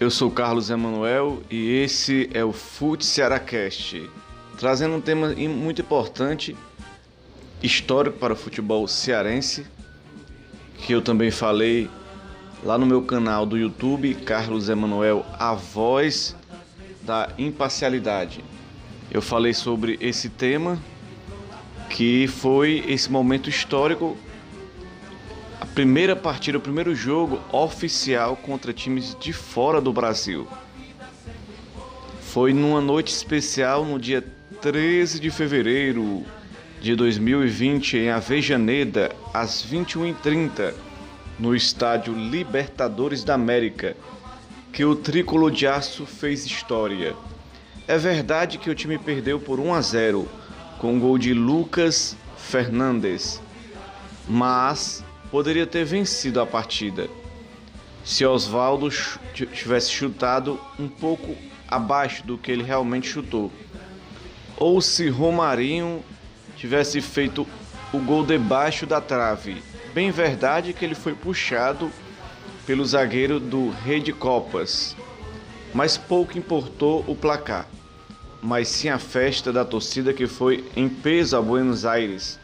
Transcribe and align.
Eu 0.00 0.10
sou 0.10 0.30
Carlos 0.30 0.70
Emanuel 0.70 1.42
e 1.50 1.72
esse 1.72 2.30
é 2.32 2.42
o 2.42 2.54
Fute 2.54 3.04
Cearacast, 3.04 4.08
trazendo 4.56 4.94
um 4.94 5.00
tema 5.00 5.28
muito 5.34 5.82
importante, 5.82 6.56
histórico 7.62 8.16
para 8.16 8.32
o 8.32 8.36
futebol 8.36 8.88
cearense, 8.88 9.66
que 10.78 10.94
eu 10.94 11.02
também 11.02 11.30
falei 11.30 11.90
lá 12.64 12.78
no 12.78 12.86
meu 12.86 13.02
canal 13.02 13.44
do 13.44 13.58
YouTube, 13.58 14.14
Carlos 14.14 14.70
Emanuel, 14.70 15.22
a 15.38 15.52
voz 15.52 16.34
da 17.02 17.28
imparcialidade. 17.36 18.42
Eu 19.10 19.20
falei 19.20 19.52
sobre 19.52 19.98
esse 20.00 20.30
tema, 20.30 20.78
que 21.90 22.26
foi 22.26 22.82
esse 22.88 23.12
momento 23.12 23.50
histórico 23.50 24.16
a 25.60 25.66
primeira 25.66 26.16
partida, 26.16 26.56
o 26.56 26.60
primeiro 26.60 26.94
jogo 26.94 27.38
oficial 27.52 28.34
contra 28.34 28.72
times 28.72 29.14
de 29.20 29.30
fora 29.30 29.78
do 29.78 29.92
Brasil. 29.92 30.48
Foi 32.22 32.54
numa 32.54 32.80
noite 32.80 33.12
especial 33.12 33.84
no 33.84 33.98
dia 33.98 34.24
13 34.62 35.20
de 35.20 35.30
fevereiro 35.30 36.24
de 36.80 36.96
2020 36.96 37.98
em 37.98 38.10
Avejaneda, 38.10 39.14
às 39.34 39.62
21h30, 39.66 40.72
no 41.38 41.54
estádio 41.54 42.14
Libertadores 42.14 43.22
da 43.22 43.34
América, 43.34 43.94
que 44.72 44.82
o 44.82 44.96
tricolor 44.96 45.50
de 45.50 45.66
aço 45.66 46.06
fez 46.06 46.46
história. 46.46 47.14
É 47.86 47.98
verdade 47.98 48.56
que 48.56 48.70
o 48.70 48.74
time 48.74 48.96
perdeu 48.96 49.38
por 49.38 49.60
1 49.60 49.74
a 49.74 49.82
0 49.82 50.28
com 50.78 50.96
o 50.96 51.00
gol 51.00 51.18
de 51.18 51.34
Lucas 51.34 52.16
Fernandes, 52.38 53.42
mas 54.26 55.04
poderia 55.30 55.66
ter 55.66 55.84
vencido 55.84 56.40
a 56.40 56.46
partida 56.46 57.08
se 58.04 58.24
Oswaldo 58.24 58.88
tivesse 59.32 59.90
chutado 59.90 60.58
um 60.78 60.88
pouco 60.88 61.36
abaixo 61.68 62.26
do 62.26 62.36
que 62.36 62.50
ele 62.50 62.62
realmente 62.62 63.08
chutou, 63.08 63.52
ou 64.56 64.80
se 64.80 65.08
Romarinho 65.08 66.02
tivesse 66.56 67.00
feito 67.00 67.46
o 67.92 67.98
gol 67.98 68.24
debaixo 68.24 68.86
da 68.86 69.00
trave. 69.00 69.62
Bem 69.94 70.10
verdade 70.10 70.72
que 70.72 70.84
ele 70.84 70.94
foi 70.94 71.14
puxado 71.14 71.90
pelo 72.66 72.84
zagueiro 72.84 73.38
do 73.38 73.70
Rei 73.70 74.00
de 74.00 74.12
Copas, 74.12 74.96
mas 75.72 75.96
pouco 75.96 76.38
importou 76.38 77.04
o 77.06 77.14
placar, 77.14 77.68
mas 78.42 78.68
sim 78.68 78.88
a 78.88 78.98
festa 78.98 79.52
da 79.52 79.64
torcida 79.64 80.12
que 80.12 80.26
foi 80.26 80.64
em 80.74 80.88
peso 80.88 81.36
a 81.36 81.42
Buenos 81.42 81.84
Aires 81.84 82.39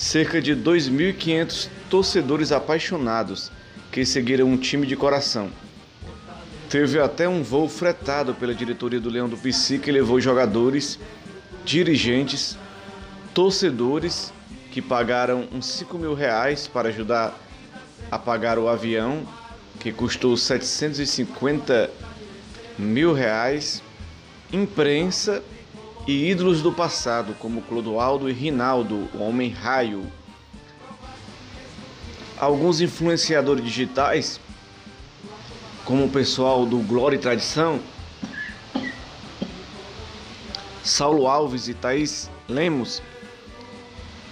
cerca 0.00 0.40
de 0.40 0.56
2.500 0.56 1.68
torcedores 1.90 2.52
apaixonados 2.52 3.52
que 3.92 4.02
seguiram 4.06 4.46
um 4.46 4.56
time 4.56 4.86
de 4.86 4.96
coração. 4.96 5.50
Teve 6.70 6.98
até 6.98 7.28
um 7.28 7.42
voo 7.42 7.68
fretado 7.68 8.32
pela 8.32 8.54
diretoria 8.54 8.98
do 8.98 9.10
Leão 9.10 9.28
do 9.28 9.36
Pici 9.36 9.78
que 9.78 9.92
levou 9.92 10.18
jogadores, 10.18 10.98
dirigentes, 11.66 12.56
torcedores 13.34 14.32
que 14.72 14.80
pagaram 14.80 15.46
uns 15.52 15.66
5 15.66 15.98
mil 15.98 16.14
reais 16.14 16.66
para 16.66 16.88
ajudar 16.88 17.38
a 18.10 18.18
pagar 18.18 18.58
o 18.58 18.70
avião, 18.70 19.28
que 19.78 19.92
custou 19.92 20.34
750 20.34 21.90
mil 22.78 23.12
reais, 23.12 23.82
imprensa 24.50 25.42
e 26.06 26.30
ídolos 26.30 26.62
do 26.62 26.72
passado, 26.72 27.34
como 27.38 27.62
Clodoaldo 27.62 28.28
e 28.28 28.32
Rinaldo, 28.32 29.08
o 29.14 29.22
Homem 29.22 29.50
Raio. 29.50 30.04
Alguns 32.38 32.80
influenciadores 32.80 33.64
digitais, 33.64 34.40
como 35.84 36.06
o 36.06 36.10
pessoal 36.10 36.64
do 36.64 36.78
Glória 36.78 37.16
e 37.16 37.20
Tradição, 37.20 37.80
Saulo 40.82 41.26
Alves 41.26 41.68
e 41.68 41.74
Thaís 41.74 42.30
Lemos, 42.48 43.02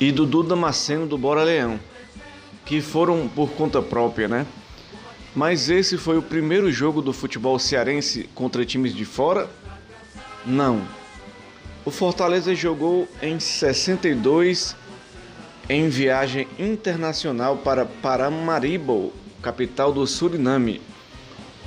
e 0.01 0.11
Dudu 0.11 0.43
Damasceno 0.43 1.07
do 1.07 1.19
Bora 1.19 1.43
Leão, 1.43 1.79
que 2.65 2.81
foram 2.81 3.29
por 3.29 3.51
conta 3.51 3.83
própria, 3.83 4.29
né? 4.29 4.47
Mas 5.35 5.69
esse 5.69 5.99
foi 5.99 6.17
o 6.17 6.23
primeiro 6.23 6.73
jogo 6.73 7.03
do 7.03 7.13
futebol 7.13 7.59
cearense 7.59 8.29
contra 8.35 8.65
times 8.65 8.95
de 8.95 9.05
fora? 9.05 9.49
Não. 10.47 10.98
O 11.85 11.91
Fortaleza 11.91 12.55
jogou 12.55 13.09
em 13.23 13.41
62 13.41 14.77
em 15.69 15.89
viagem 15.89 16.49
internacional 16.59 17.59
para 17.59 17.85
Paramaribo, 17.87 19.13
capital 19.41 19.93
do 19.93 20.05
Suriname, 20.07 20.83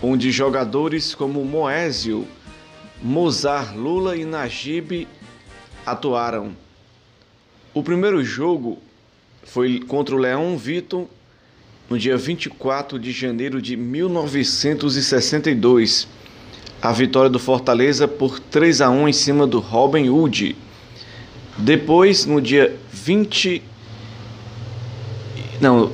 onde 0.01 0.31
jogadores 0.31 1.13
como 1.15 1.45
Moésio, 1.45 2.27
Mozart, 3.01 3.73
Lula 3.75 4.17
e 4.17 4.25
Najib 4.25 5.07
atuaram. 5.85 6.53
O 7.73 7.81
primeiro 7.81 8.21
jogo 8.23 8.79
foi 9.43 9.79
contra 9.79 10.13
o 10.13 10.19
Leão 10.19 10.57
Vitor 10.57 11.07
no 11.89 11.97
dia 11.97 12.17
24 12.17 12.99
de 12.99 13.11
janeiro 13.11 13.61
de 13.61 13.77
1962 13.77 16.07
a 16.81 16.91
vitória 16.91 17.29
do 17.29 17.37
Fortaleza 17.37 18.07
por 18.07 18.39
3 18.39 18.81
a 18.81 18.89
1 18.89 19.09
em 19.09 19.13
cima 19.13 19.45
do 19.45 19.59
Robin 19.59 20.09
Hood. 20.09 20.55
Depois, 21.57 22.25
no 22.25 22.41
dia 22.41 22.75
20. 22.91 23.61
Não, 25.59 25.91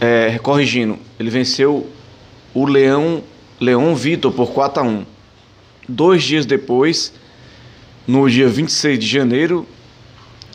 é, 0.00 0.38
corrigindo, 0.38 0.96
ele 1.18 1.28
venceu 1.28 1.88
o 2.54 2.64
Leão, 2.64 3.24
Leão 3.60 3.96
Vitor 3.96 4.32
por 4.32 4.52
4 4.52 4.82
a 4.82 4.86
1. 4.86 5.04
Dois 5.88 6.22
dias 6.22 6.46
depois, 6.46 7.12
no 8.06 8.28
dia 8.30 8.48
26 8.48 8.98
de 8.98 9.06
janeiro 9.06 9.66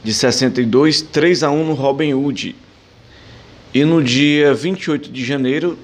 de 0.02 0.14
62, 0.14 1.02
3 1.02 1.44
a 1.44 1.52
1 1.52 1.66
no 1.66 1.74
Robin 1.74 2.14
Hood. 2.14 2.56
E 3.74 3.84
no 3.84 4.02
dia 4.02 4.54
28 4.54 5.12
de 5.12 5.26
janeiro, 5.26 5.78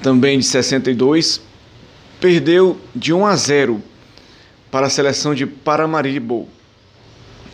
também 0.00 0.38
de 0.38 0.44
62, 0.44 1.40
perdeu 2.22 2.78
de 2.94 3.12
1 3.12 3.26
a 3.26 3.34
0 3.34 3.82
para 4.70 4.86
a 4.86 4.90
seleção 4.90 5.34
de 5.34 5.44
Paramaribo. 5.44 6.48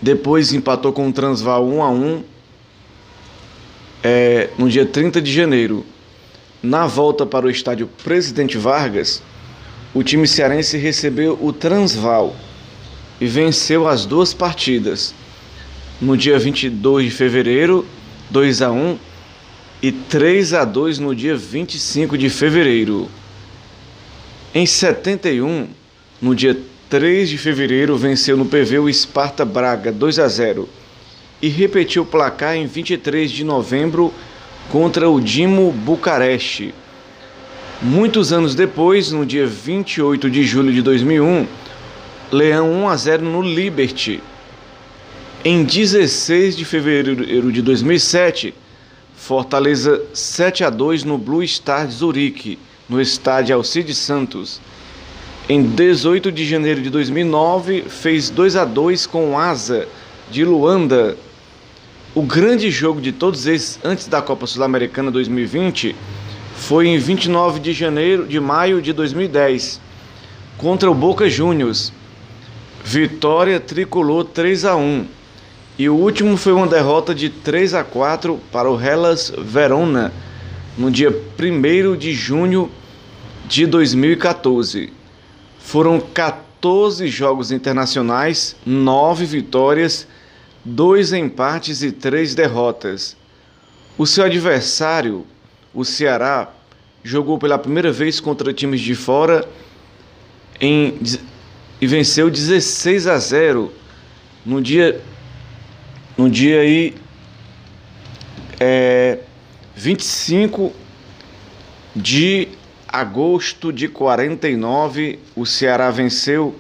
Depois 0.00 0.52
empatou 0.52 0.92
com 0.92 1.08
o 1.08 1.12
Transvaal 1.12 1.66
1 1.66 1.82
a 1.82 1.90
1 1.90 2.24
é, 4.04 4.50
no 4.58 4.68
dia 4.68 4.84
30 4.84 5.22
de 5.22 5.32
janeiro. 5.32 5.86
Na 6.62 6.86
volta 6.86 7.24
para 7.24 7.46
o 7.46 7.50
estádio 7.50 7.88
Presidente 8.04 8.58
Vargas, 8.58 9.22
o 9.94 10.02
time 10.02 10.28
cearense 10.28 10.76
recebeu 10.76 11.38
o 11.40 11.50
Transvaal 11.50 12.36
e 13.18 13.26
venceu 13.26 13.88
as 13.88 14.04
duas 14.04 14.34
partidas. 14.34 15.14
No 15.98 16.14
dia 16.14 16.38
22 16.38 17.06
de 17.06 17.10
fevereiro, 17.10 17.86
2 18.28 18.60
a 18.60 18.70
1 18.70 18.98
e 19.82 19.92
3 19.92 20.52
a 20.52 20.64
2 20.66 20.98
no 20.98 21.14
dia 21.14 21.34
25 21.34 22.18
de 22.18 22.28
fevereiro. 22.28 23.08
Em 24.54 24.64
71, 24.64 25.68
no 26.22 26.34
dia 26.34 26.58
3 26.88 27.28
de 27.28 27.36
fevereiro, 27.36 27.98
venceu 27.98 28.34
no 28.34 28.46
PV 28.46 28.78
o 28.78 28.92
Sparta 28.92 29.44
Braga 29.44 29.92
2 29.92 30.18
a 30.18 30.26
0 30.26 30.66
e 31.42 31.48
repetiu 31.48 32.02
o 32.02 32.06
placar 32.06 32.56
em 32.56 32.66
23 32.66 33.30
de 33.30 33.44
novembro 33.44 34.12
contra 34.70 35.08
o 35.10 35.20
Dimo 35.20 35.70
Bucareste. 35.70 36.74
Muitos 37.82 38.32
anos 38.32 38.54
depois, 38.54 39.12
no 39.12 39.26
dia 39.26 39.46
28 39.46 40.30
de 40.30 40.42
julho 40.44 40.72
de 40.72 40.80
2001, 40.80 41.46
Leão 42.32 42.72
1 42.84 42.88
a 42.88 42.96
0 42.96 43.24
no 43.24 43.42
Liberty. 43.42 44.18
Em 45.44 45.62
16 45.62 46.56
de 46.56 46.64
fevereiro 46.64 47.52
de 47.52 47.60
2007, 47.60 48.54
Fortaleza 49.14 50.02
7 50.14 50.64
a 50.64 50.70
2 50.70 51.04
no 51.04 51.18
Blue 51.18 51.46
Star 51.46 51.86
Zurique 51.90 52.58
no 52.88 53.00
estádio 53.00 53.54
Alcide 53.54 53.94
Santos. 53.94 54.60
Em 55.48 55.62
18 55.62 56.32
de 56.32 56.46
janeiro 56.46 56.80
de 56.80 56.90
2009, 56.90 57.84
fez 57.88 58.30
2 58.30 58.56
a 58.56 58.64
2 58.64 59.06
com 59.06 59.32
o 59.32 59.38
Asa 59.38 59.86
de 60.30 60.44
Luanda. 60.44 61.16
O 62.14 62.22
grande 62.22 62.70
jogo 62.70 63.00
de 63.00 63.12
todos 63.12 63.46
esses 63.46 63.78
antes 63.84 64.06
da 64.06 64.22
Copa 64.22 64.46
Sul-Americana 64.46 65.10
2020 65.10 65.94
foi 66.56 66.88
em 66.88 66.98
29 66.98 67.60
de 67.60 67.72
janeiro 67.72 68.26
de 68.26 68.40
maio 68.40 68.82
de 68.82 68.92
2010 68.92 69.80
contra 70.56 70.90
o 70.90 70.94
Boca 70.94 71.28
Juniors. 71.28 71.92
Vitória 72.84 73.60
tricolor 73.60 74.24
3 74.24 74.64
a 74.64 74.76
1. 74.76 75.06
E 75.78 75.88
o 75.88 75.94
último 75.94 76.36
foi 76.36 76.52
uma 76.52 76.66
derrota 76.66 77.14
de 77.14 77.28
3 77.28 77.74
a 77.74 77.84
4 77.84 78.40
para 78.50 78.70
o 78.70 78.80
Hellas 78.80 79.32
Verona 79.38 80.12
no 80.78 80.90
dia 80.92 81.10
1 81.10 81.96
de 81.96 82.12
junho 82.12 82.70
de 83.48 83.66
2014. 83.66 84.92
Foram 85.58 85.98
14 85.98 87.08
jogos 87.08 87.50
internacionais, 87.50 88.54
9 88.64 89.24
vitórias, 89.24 90.06
2 90.64 91.14
empates 91.14 91.82
e 91.82 91.90
3 91.90 92.34
derrotas. 92.34 93.16
O 93.96 94.06
seu 94.06 94.24
adversário, 94.24 95.26
o 95.72 95.82
Ceará, 95.82 96.52
jogou 97.02 97.38
pela 97.38 97.58
primeira 97.58 97.90
vez 97.90 98.20
contra 98.20 98.52
times 98.52 98.82
de 98.82 98.94
fora 98.94 99.48
em, 100.60 100.98
e 101.80 101.86
venceu 101.86 102.28
16 102.28 103.06
a 103.06 103.16
0 103.18 103.72
no 104.44 104.60
dia 104.60 105.00
no 106.16 106.28
dia 106.28 106.60
aí 106.60 106.94
é, 108.58 109.20
25 109.76 110.72
de 111.94 112.48
agosto 112.88 113.70
de 113.70 113.86
49, 113.86 115.18
o 115.36 115.44
Ceará 115.44 115.90
venceu 115.90 116.56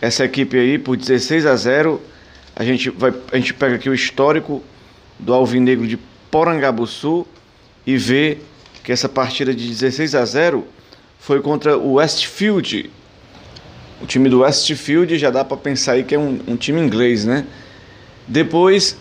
essa 0.00 0.24
equipe 0.24 0.58
aí 0.58 0.78
por 0.78 0.96
16 0.96 1.46
a 1.46 1.56
0. 1.56 2.00
A 2.54 2.62
gente 2.62 2.90
vai 2.90 3.12
a 3.32 3.36
gente 3.36 3.54
pega 3.54 3.76
aqui 3.76 3.88
o 3.88 3.94
histórico 3.94 4.62
do 5.18 5.32
Alvinegro 5.32 5.88
de 5.88 5.98
Porangabuçu 6.30 7.26
e 7.86 7.96
vê 7.96 8.38
que 8.82 8.92
essa 8.92 9.08
partida 9.08 9.54
de 9.54 9.66
16 9.66 10.14
a 10.14 10.24
0 10.24 10.66
foi 11.18 11.40
contra 11.40 11.78
o 11.78 11.94
Westfield. 11.94 12.90
O 14.02 14.06
time 14.06 14.28
do 14.28 14.40
Westfield 14.40 15.16
já 15.16 15.30
dá 15.30 15.42
para 15.42 15.56
pensar 15.56 15.92
aí 15.92 16.04
que 16.04 16.14
é 16.14 16.18
um, 16.18 16.38
um 16.46 16.56
time 16.56 16.80
inglês, 16.80 17.24
né? 17.24 17.46
Depois 18.28 18.98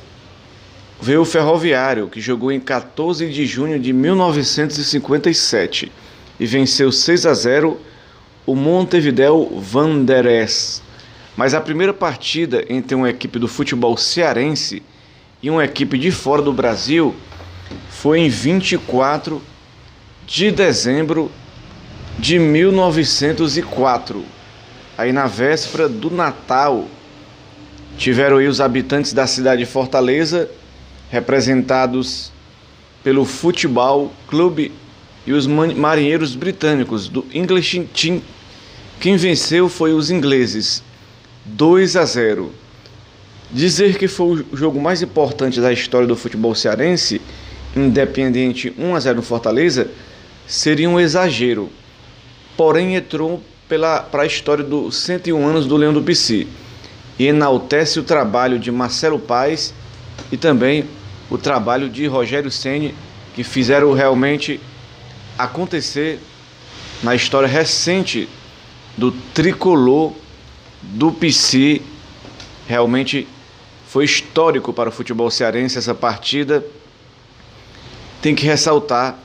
veio 1.01 1.21
o 1.21 1.25
Ferroviário, 1.25 2.07
que 2.07 2.21
jogou 2.21 2.51
em 2.51 2.61
14 2.61 3.29
de 3.29 3.45
junho 3.45 3.77
de 3.77 3.91
1957 3.91 5.91
e 6.39 6.45
venceu 6.45 6.91
6 6.91 7.25
a 7.25 7.33
0 7.33 7.79
o 8.45 8.55
Montevideo 8.55 9.63
Wanderers. 9.73 10.81
Mas 11.35 11.53
a 11.53 11.61
primeira 11.61 11.93
partida 11.93 12.63
entre 12.69 12.95
uma 12.95 13.09
equipe 13.09 13.39
do 13.39 13.47
futebol 13.47 13.97
cearense 13.97 14.83
e 15.41 15.49
uma 15.49 15.63
equipe 15.63 15.97
de 15.97 16.11
fora 16.11 16.41
do 16.41 16.53
Brasil 16.53 17.15
foi 17.89 18.19
em 18.19 18.29
24 18.29 19.41
de 20.27 20.51
dezembro 20.51 21.31
de 22.19 22.37
1904. 22.37 24.23
Aí 24.97 25.11
na 25.11 25.25
véspera 25.25 25.89
do 25.89 26.11
Natal, 26.11 26.87
tiveram 27.97 28.37
aí 28.37 28.47
os 28.47 28.61
habitantes 28.61 29.13
da 29.13 29.25
cidade 29.25 29.63
de 29.63 29.69
Fortaleza 29.69 30.49
representados 31.09 32.31
pelo 33.03 33.25
Futebol 33.25 34.11
Clube 34.27 34.71
e 35.25 35.33
os 35.33 35.47
marinheiros 35.47 36.35
britânicos 36.35 37.07
do 37.07 37.25
English 37.33 37.79
Team. 37.93 38.21
Quem 38.99 39.17
venceu 39.17 39.69
foi 39.69 39.93
os 39.93 40.11
ingleses, 40.11 40.83
2 41.45 41.95
a 41.95 42.05
0. 42.05 42.53
Dizer 43.51 43.97
que 43.97 44.07
foi 44.07 44.45
o 44.51 44.57
jogo 44.57 44.81
mais 44.81 45.01
importante 45.01 45.61
da 45.61 45.71
história 45.71 46.07
do 46.07 46.15
futebol 46.15 46.55
cearense, 46.55 47.21
independente 47.75 48.73
1 48.77 48.95
a 48.95 48.99
0 48.99 49.17
no 49.17 49.21
Fortaleza, 49.21 49.89
seria 50.47 50.89
um 50.89 50.99
exagero. 50.99 51.69
Porém, 52.57 52.95
entrou 52.95 53.41
para 54.11 54.23
a 54.23 54.25
história 54.25 54.63
dos 54.63 54.97
101 54.97 55.47
anos 55.47 55.65
do 55.65 55.77
Leão 55.77 55.93
do 55.93 56.01
Pici 56.01 56.47
e 57.17 57.27
enaltece 57.27 57.99
o 57.99 58.03
trabalho 58.03 58.59
de 58.59 58.71
Marcelo 58.71 59.19
Paes 59.19 59.73
e 60.31 60.37
também 60.37 60.85
o 61.29 61.37
trabalho 61.37 61.89
de 61.89 62.05
Rogério 62.05 62.51
Ceni 62.51 62.93
que 63.35 63.43
fizeram 63.43 63.93
realmente 63.93 64.59
acontecer 65.37 66.19
na 67.01 67.15
história 67.15 67.47
recente 67.47 68.29
do 68.97 69.11
tricolor 69.11 70.13
do 70.81 71.11
PC. 71.11 71.81
Realmente 72.67 73.27
foi 73.87 74.05
histórico 74.05 74.71
para 74.73 74.89
o 74.89 74.91
futebol 74.91 75.29
cearense 75.29 75.77
essa 75.77 75.93
partida. 75.93 76.63
Tem 78.21 78.33
que 78.33 78.45
ressaltar 78.45 79.17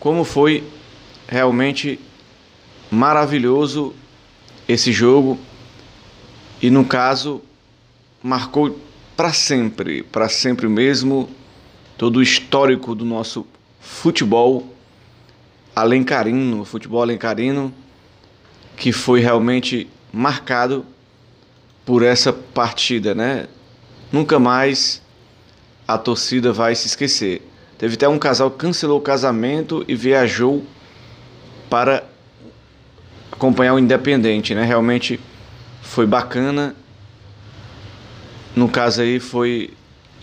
como 0.00 0.24
foi 0.24 0.64
realmente 1.26 2.00
maravilhoso 2.90 3.94
esse 4.66 4.92
jogo 4.92 5.38
e 6.60 6.70
no 6.70 6.84
caso 6.84 7.40
marcou 8.22 8.78
para 9.16 9.32
sempre, 9.32 10.02
para 10.02 10.28
sempre 10.28 10.68
mesmo, 10.68 11.28
todo 11.96 12.16
o 12.16 12.22
histórico 12.22 12.94
do 12.94 13.04
nosso 13.04 13.46
futebol 13.80 14.77
alencarino, 15.80 16.64
futebol 16.64 17.02
alencarino, 17.02 17.72
que 18.76 18.92
foi 18.92 19.20
realmente 19.20 19.88
marcado 20.12 20.84
por 21.84 22.02
essa 22.02 22.32
partida, 22.32 23.14
né? 23.14 23.46
Nunca 24.12 24.38
mais 24.38 25.02
a 25.86 25.96
torcida 25.98 26.52
vai 26.52 26.74
se 26.74 26.86
esquecer. 26.86 27.42
Teve 27.76 27.94
até 27.94 28.08
um 28.08 28.18
casal 28.18 28.50
que 28.50 28.58
cancelou 28.58 28.98
o 28.98 29.02
casamento 29.02 29.84
e 29.88 29.94
viajou 29.94 30.64
para 31.70 32.04
acompanhar 33.30 33.74
o 33.74 33.78
Independente, 33.78 34.54
né? 34.54 34.64
Realmente 34.64 35.20
foi 35.82 36.06
bacana 36.06 36.74
no 38.58 38.68
caso 38.68 39.02
aí 39.02 39.20
foi 39.20 39.70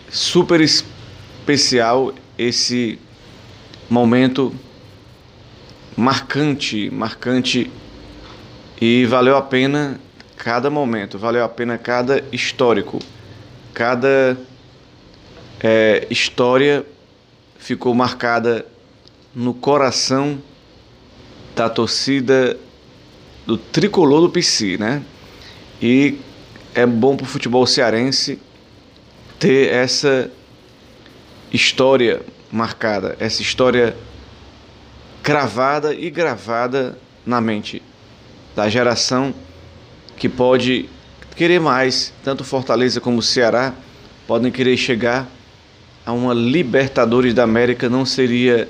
super 0.09 0.59
especial 0.59 2.13
esse 2.37 2.99
momento 3.89 4.53
marcante, 5.95 6.89
marcante 6.89 7.71
e 8.79 9.05
valeu 9.05 9.37
a 9.37 9.41
pena 9.41 9.99
cada 10.37 10.69
momento, 10.69 11.17
valeu 11.17 11.43
a 11.43 11.49
pena 11.49 11.77
cada 11.77 12.23
histórico, 12.31 12.99
cada 13.73 14.37
é, 15.61 16.05
história 16.09 16.85
ficou 17.57 17.93
marcada 17.95 18.65
no 19.33 19.53
coração 19.53 20.41
da 21.55 21.69
torcida 21.69 22.57
do 23.45 23.57
tricolor 23.57 24.21
do 24.21 24.29
PC, 24.29 24.77
né? 24.77 25.01
E 25.81 26.19
é 26.73 26.85
bom 26.85 27.15
para 27.15 27.23
o 27.23 27.27
futebol 27.27 27.65
cearense 27.65 28.39
ter 29.39 29.71
essa 29.71 30.29
história 31.51 32.21
marcada, 32.51 33.15
essa 33.19 33.41
história 33.41 33.95
cravada 35.25 35.91
e 35.91 36.11
gravada 36.11 36.95
na 37.25 37.41
mente 37.41 37.81
da 38.55 38.69
geração 38.69 39.33
que 40.15 40.29
pode 40.29 40.87
querer 41.35 41.59
mais, 41.59 42.13
tanto 42.23 42.43
Fortaleza 42.43 43.01
como 43.01 43.23
Ceará 43.23 43.73
podem 44.27 44.51
querer 44.51 44.77
chegar 44.77 45.27
a 46.05 46.13
uma 46.13 46.31
Libertadores 46.31 47.33
da 47.33 47.41
América, 47.41 47.89
não 47.89 48.05
seria 48.05 48.69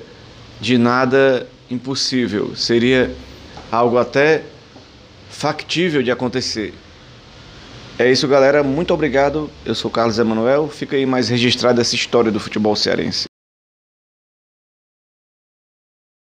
de 0.58 0.78
nada 0.78 1.46
impossível, 1.70 2.56
seria 2.56 3.14
algo 3.70 3.98
até 3.98 4.42
factível 5.28 6.02
de 6.02 6.10
acontecer. 6.10 6.72
É 7.98 8.10
isso, 8.10 8.26
galera. 8.26 8.62
Muito 8.62 8.94
obrigado. 8.94 9.50
Eu 9.64 9.74
sou 9.74 9.90
Carlos 9.90 10.18
Emanuel. 10.18 10.68
Fica 10.68 10.96
aí 10.96 11.04
mais 11.04 11.28
registrada 11.28 11.82
essa 11.82 11.94
história 11.94 12.30
do 12.30 12.40
futebol 12.40 12.74
cearense. 12.74 13.26